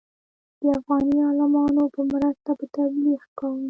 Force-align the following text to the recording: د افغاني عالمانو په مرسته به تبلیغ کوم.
د 0.61 0.63
افغاني 0.77 1.15
عالمانو 1.27 1.83
په 1.95 2.01
مرسته 2.11 2.49
به 2.57 2.65
تبلیغ 2.75 3.21
کوم. 3.37 3.59